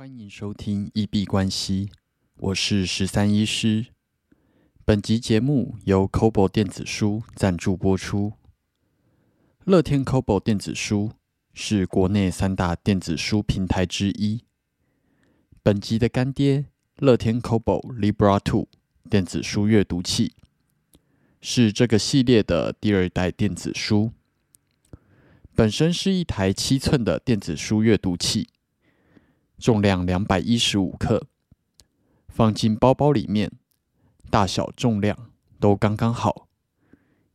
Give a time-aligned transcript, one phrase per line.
[0.00, 1.90] 欢迎收听一币关系，
[2.38, 3.88] 我是十三医师。
[4.82, 8.32] 本集节目由 Kobo 电子书赞助播出。
[9.66, 11.12] 乐天 Kobo 电子书
[11.52, 14.42] 是国内三大电子书平台之一。
[15.62, 16.64] 本集的干爹
[16.96, 18.68] 乐天 Kobo Libra Two
[19.10, 20.32] 电子书阅读器，
[21.42, 24.12] 是这个系列的第二代电子书。
[25.54, 28.48] 本身是一台七寸的电子书阅读器。
[29.60, 31.26] 重量两百一十五克，
[32.28, 33.52] 放进包包里面，
[34.30, 36.48] 大小重量都刚刚好，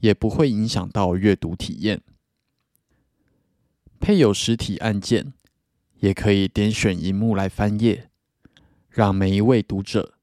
[0.00, 2.02] 也不会影响到阅读体验。
[4.00, 5.32] 配有实体按键，
[6.00, 8.10] 也可以点选荧幕来翻页，
[8.90, 10.14] 让每一位读者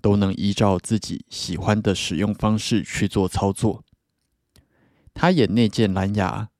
[0.00, 3.84] 都能依照自己喜欢的使用方式去做操作。
[5.12, 6.50] 它也内建蓝牙，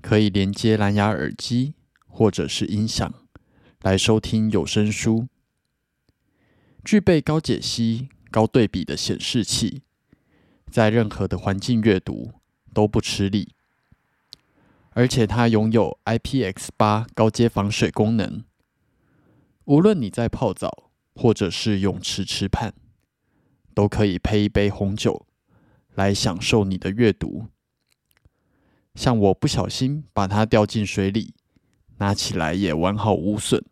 [0.00, 1.74] 可以连接蓝牙耳机
[2.08, 3.21] 或者是音响。
[3.82, 5.26] 来收听有声书，
[6.84, 9.82] 具备高解析、高对比的显示器，
[10.70, 12.30] 在任何的环境阅读
[12.72, 13.56] 都不吃力。
[14.90, 18.44] 而且它拥有 IPX 八高阶防水功能，
[19.64, 22.72] 无论你在泡澡或者是泳池吃畔，
[23.74, 25.26] 都可以配一杯红酒
[25.96, 27.46] 来享受你的阅读。
[28.94, 31.34] 像我不小心把它掉进水里，
[31.96, 33.64] 拿起来也完好无损。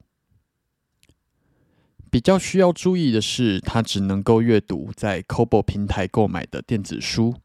[2.11, 7.36] 比较需要注意的是，它只能够阅读在 Kobo 平台购买的电子书。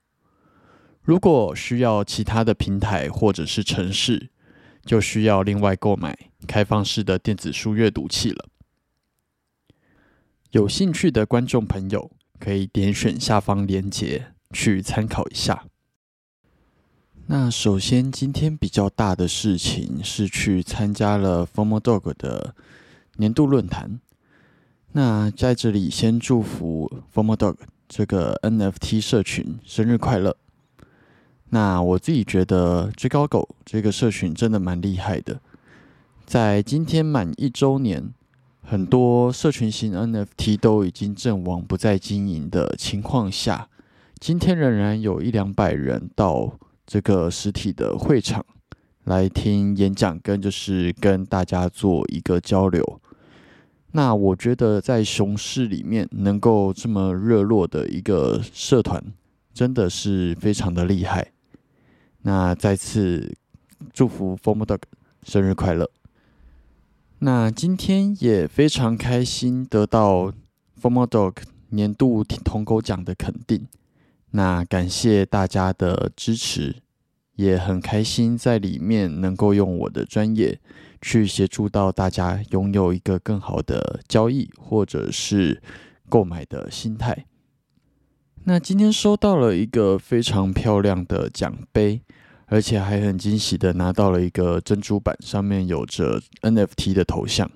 [1.04, 4.32] 如果需要其他的平台或者是城市，
[4.84, 8.48] 就需要另外购买开放式的电子书阅读器了。
[10.50, 15.66] 有兴趣的观众朋友可以点选下方链接去参考一下。
[17.28, 22.56] 那首先，今天比较大的事情是去参加了 Formal Dog 的
[23.18, 24.00] 年度论坛。
[24.98, 30.38] 那在这里先祝福 Formal Dog 这个 NFT 社群生日快乐。
[31.50, 35.42] 那我自己觉得追高狗这个社群真的蛮厉害的，
[36.26, 38.14] 在今天满一周年，
[38.62, 43.68] 很多社群型 NFT 都已经阵亡不再经营的情况下，
[44.22, 48.46] 今天仍然有一两百人到这个实体的会场
[49.04, 53.02] 来听演讲，跟就是跟大家做一个交流。
[53.96, 59.02] 那我觉得在熊市里面能够这么热络的一个社团，
[59.54, 61.32] 真的是非常的厉害。
[62.24, 63.34] 那再次
[63.94, 64.82] 祝福 Formal Dog
[65.24, 65.90] 生日快乐。
[67.20, 70.34] 那今天也非常开心得到
[70.82, 71.38] Formal Dog
[71.70, 73.66] 年度同狗奖的肯定。
[74.32, 76.82] 那感谢大家的支持，
[77.38, 80.60] 也很开心在里面能够用我的专业。
[81.08, 85.62] 去协助到大家拥有一个更好的交易或者是
[86.10, 87.28] 购买的心态。
[88.46, 92.02] 那今天收到了一个非常漂亮的奖杯，
[92.48, 97.52] 而且还很惊喜的拿到了一个珍珠板，上面有着 NFT 的头像。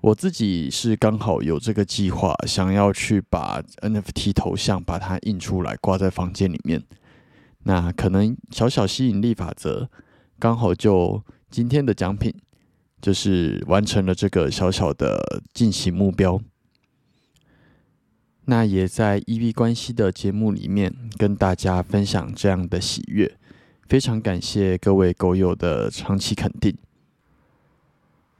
[0.00, 6.82] 我自己是刚好有这个计划，想要去把 NFT 头像把它印出来挂在房间里面。
[7.62, 9.88] 那可能小小吸引力法则，
[10.40, 12.34] 刚好就今天的奖品。
[13.00, 16.40] 就是完成了这个小小的进行目标，
[18.46, 23.36] 那也在 EV 关系的节目里面跟大家分享这样的喜悦，
[23.86, 26.76] 非常感谢各位狗友的长期肯定。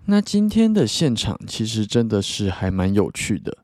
[0.06, 3.58] 那今天的现场其实真的是还蛮有趣的，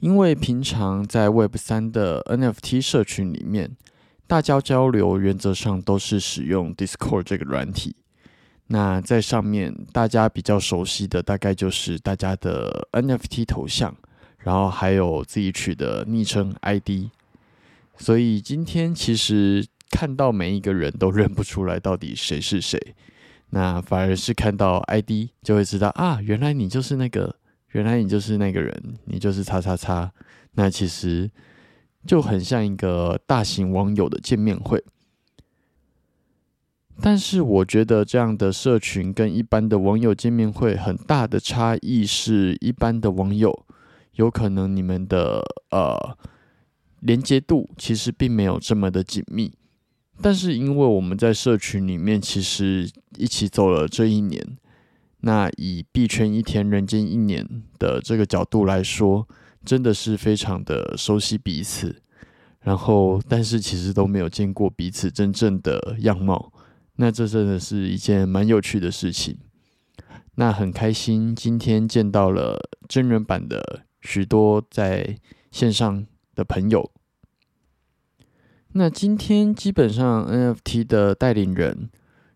[0.00, 3.74] 因为平常在 Web 三的 NFT 社群里面，
[4.26, 7.96] 大家交流原则上都是使用 Discord 这个软体。
[8.72, 13.94] 那在上面，大家比较熟悉的大概就是大家的 NFT 头像，
[14.38, 17.10] 然后还有自己取的昵称 ID。
[17.98, 22.80] 所以今天其实看到每一个人都认不出来到底谁是谁，
[23.50, 27.36] 那反而是看到 ID 就会知道啊，原来你就是那个，
[27.72, 30.10] 原来你就是那个人，你就是叉叉叉。
[30.52, 31.30] 那其实
[32.06, 34.82] 就很像一个大型网友的见面会。
[37.04, 43.66] 但是我觉得这样的社群跟一般的网友见面会很大的差异是，一般的网友
[44.14, 46.16] 有可能你们的呃
[47.00, 49.52] 连接度其实并没有这么的紧密，
[50.20, 52.88] 但是因为我们在社群里面其实
[53.18, 54.56] 一起走了这一年，
[55.22, 57.44] 那以币圈一天人间一年
[57.80, 59.26] 的这个角度来说，
[59.64, 62.00] 真的是非常的熟悉彼此，
[62.60, 66.52] 然后但是其实都没有见过彼此真正的样貌。
[66.96, 69.38] 那这真的是一件蛮有趣的事情。
[70.36, 72.58] 那很开心今天见到了
[72.88, 75.18] 真人版的许多在
[75.50, 76.90] 线上的朋友。
[78.72, 81.90] 那今天基本上 NFT 的带领人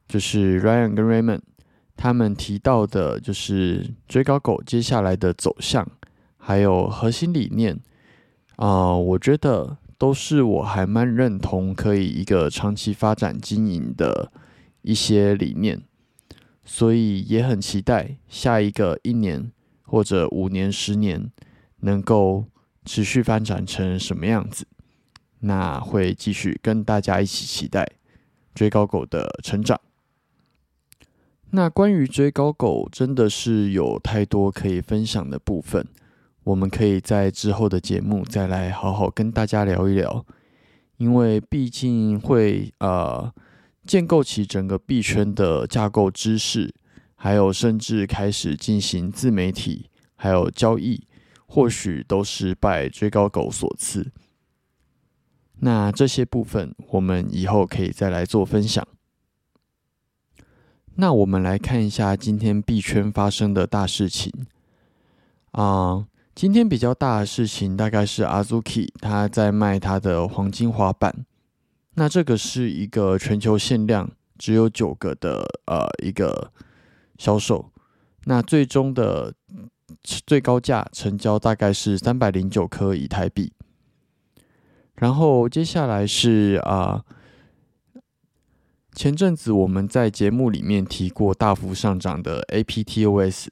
[0.06, 1.40] 就是 Ryan 跟 Raymond，
[1.96, 5.88] 他们提到的就是追高狗接下来的走向，
[6.36, 7.80] 还有核心理念
[8.56, 14.30] 啊，我觉得都是我还蛮认同可以一个长期发展经营的
[14.86, 15.82] 一些理念，
[16.64, 19.50] 所以也很期待下一个一年
[19.82, 21.30] 或者五年、十年
[21.80, 22.44] 能够
[22.84, 24.64] 持续发展成什么样子。
[25.40, 27.86] 那会继续跟大家一起期待
[28.54, 29.80] 追高狗的成长。
[31.50, 35.86] 那关于追高狗，真的是有太多可以分享的部分，
[36.44, 40.24] 我们可以在之后的节目再来好好跟大家聊一聊。
[40.96, 43.30] 因为毕竟会呃
[43.86, 46.74] 建构起整个币圈的架构知识，
[47.14, 51.06] 还有甚至开始进行自媒体还有交易，
[51.46, 54.10] 或许都是拜追高狗所赐。
[55.60, 58.86] 那这些部分，我们以后可以再来做分享。
[60.96, 64.32] 那我们来看一下今天币圈发生的大事情
[65.52, 66.06] 啊。
[66.34, 71.24] 今天比较大的事情，大概是 Azuki 他在卖他的黄金滑板。
[71.98, 76.52] 那这个是一个全球限量，只有九个的呃一个
[77.19, 77.72] 销售。
[78.25, 79.32] 那最终的
[80.02, 83.52] 最高价成交大概是三百零九颗以太币。
[84.96, 87.04] 然后接下来是啊，
[88.92, 93.46] 前阵子我们在节目里面提过大幅上涨的 APTOS，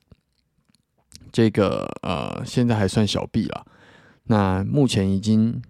[1.32, 3.66] 这个呃现在还算小币了，
[4.24, 5.62] 那目前已经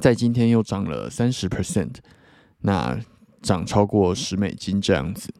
[0.00, 1.96] 在今天又涨了三十 percent，
[2.60, 2.98] 那
[3.40, 5.32] 涨超过十美金这样子，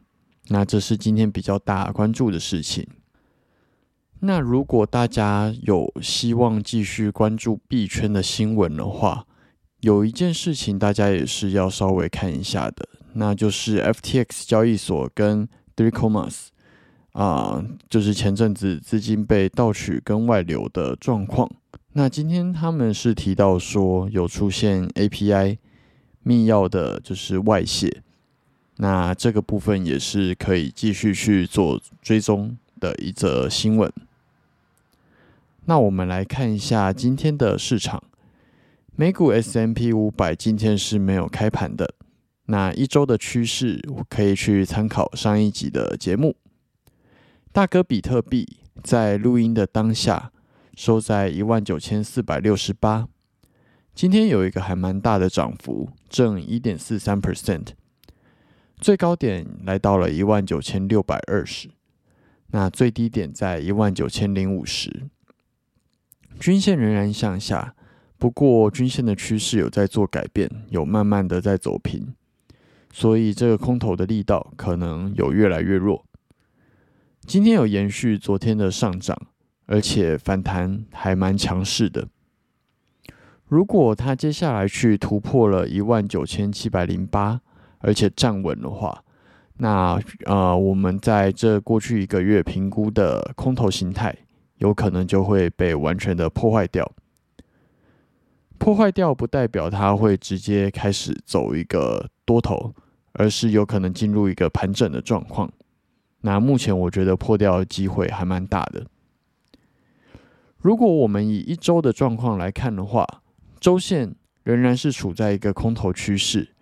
[0.49, 2.87] 那这是今天比较大关注的事情。
[4.19, 9.25] 那如果大家有希望继续关注币圈的新闻的话，
[9.81, 15.45] 有一件事情大家也是要稍微看一下的，那就是 FTX 交易所跟
[15.75, 16.47] Three Commas
[17.11, 21.49] 啊，就是前阵子资金被盗取跟外流的状况。
[21.95, 25.57] 那今天他们是提到说有出现 API
[26.23, 28.01] 密钥的，就是外泄。
[28.77, 33.93] 那这个部分也是可以继续去做追踪的一则新闻。
[35.65, 38.01] 那我们来看一下今天的市场。
[38.95, 41.93] 美股 S M P 五百今天是没有开盘的，
[42.45, 43.79] 那一周的趋势
[44.09, 46.35] 可以去参考上一集的节目。
[47.51, 50.31] 大哥比特币在录音的当下
[50.75, 53.07] 收在一万九千四百六十八，
[53.93, 57.67] 今天有一个还蛮大的涨幅，正一点四三 percent，
[58.77, 61.69] 最高点来到了一万九千六百二十，
[62.47, 65.03] 那最低点在一万九千零五十，
[66.39, 67.75] 均线仍然向下。
[68.17, 72.15] 不过均线的趋势有在做改变，有慢慢的在走平，
[72.91, 76.05] 所以这个空头的力道可能有越来越弱。
[77.27, 79.27] 今天有延续昨天的上涨，
[79.65, 82.07] 而且反弹还蛮强势的。
[83.47, 87.39] 如果它接下来去突破了一万九千七百零八，
[87.79, 89.03] 而且站稳的话，
[89.57, 94.15] 那呃我们在这过去一个月评估的空头形态，
[94.57, 96.91] 有可能就会被完全的破坏掉。
[98.57, 102.73] 破坏掉不代表它会直接开始走一个多头，
[103.11, 105.51] 而是有可能进入一个盘整的状况。
[106.21, 108.85] 那目前我觉得破掉的机会还蛮大的。
[110.63, 113.05] 如果我们以一周的状况来看的话，
[113.59, 116.55] 周线仍然是处在一个空头趋势。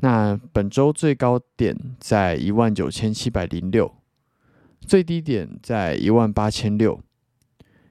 [0.00, 3.94] 那本周最高点在一万九千七百零六，
[4.82, 7.00] 最低点在一万八千六。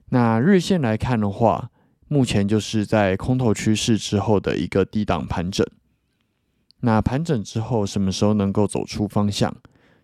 [0.10, 1.72] 那日线来看的话，
[2.08, 5.66] 目前就是在空头趋势之后的一个低档盘整，
[6.82, 9.52] 那盘整之后什么时候能够走出方向，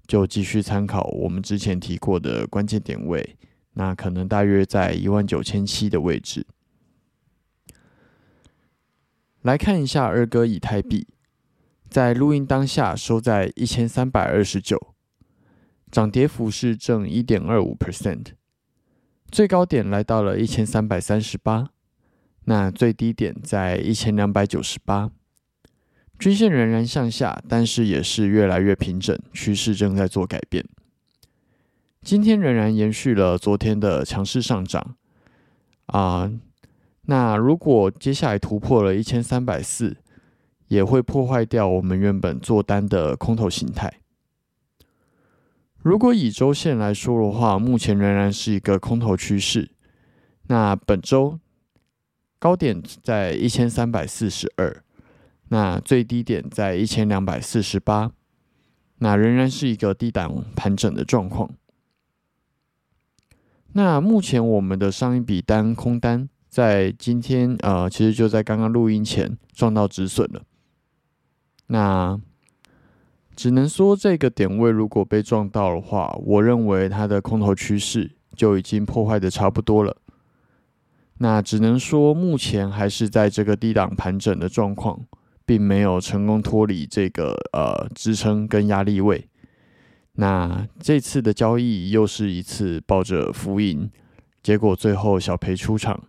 [0.08, 3.38] 就继续参考我们之前提过的关键点位，
[3.80, 6.46] 那可能大约在一万九千七的位置。
[9.42, 11.08] 来看一下二哥以太币，
[11.90, 14.94] 在录音当下收在一千三百二十九，
[15.90, 18.34] 涨跌幅是正一点二五 percent，
[19.32, 21.70] 最高点来到了一千三百三十八。
[22.44, 25.10] 那最低点在一千两百九十八，
[26.18, 30.66] 均线仍然向下，但是也是越来越平整，趋势正在做改变。
[32.10, 34.96] 今天仍然延续了昨天的强势上涨
[35.86, 36.32] 啊。
[37.04, 39.96] 那如果接下来突破了一千三百四，
[40.70, 44.00] 也会破坏掉我们原本做单的空头形态。
[45.78, 49.70] 如果以周线来说的话，目前仍然是一个空头趋势。
[50.48, 51.40] 那本周
[52.40, 54.84] 高点在一千三百四十二，
[55.50, 58.12] 那最低点在一千两百四十八，
[58.98, 61.52] 那仍然是一个低档盘整的状况。
[63.74, 70.42] 那目前我们的上一笔单空单在今天呃，其实就在刚刚录音前撞到止损了。
[71.68, 72.20] 那
[73.36, 79.96] 只能说这个点位如果被撞到的话，我认为它的空头趋势就已经破坏的差不多了。
[81.20, 85.00] 那只能说目前还是在这个低档盘整的状况，
[85.46, 89.30] 并没有成功脱离这个呃支撑跟压力位。
[90.20, 93.90] 那这次的交易又是一次抱着浮盈，
[94.44, 96.04] 结果最后小赔出场。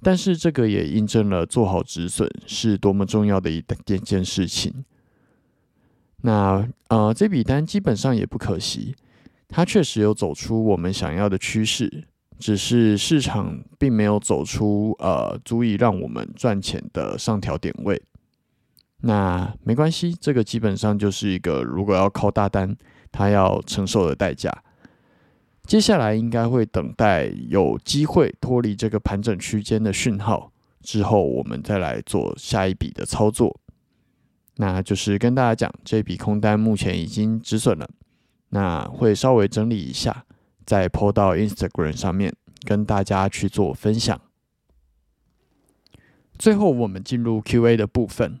[0.00, 4.84] 但是这个也印证了做好止损是多么重要的一件件事情。
[6.22, 8.94] 那呃这笔单基本上也不可惜，
[9.48, 12.04] 它确实有走出我们想要的趋势，
[12.38, 18.00] 只是市场并没有走出呃足以让我们赚钱的上调点位。
[19.02, 22.76] 那没关系，这个基本上就是一个如果要靠大单。
[23.12, 24.52] 他要承受的代价，
[25.62, 33.58] 接下来应该会等待有机会脱离这个盘整区间的讯号之后，我们再来做下一笔的操作。
[34.56, 37.88] 那就是跟大家讲，这笔空单目前已经止损了，
[38.50, 40.26] 那会稍微整理一下，
[40.66, 42.34] 再抛到 Instagram 上面
[42.66, 44.20] 跟大家去做分享。
[46.38, 48.40] 最后，我们进入 Q&A 的部分。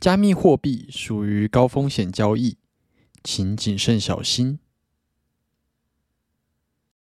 [0.00, 2.56] 加密货币属于高风险交易。
[3.22, 4.58] 请谨慎小心。